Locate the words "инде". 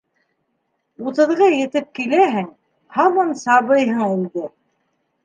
4.17-4.49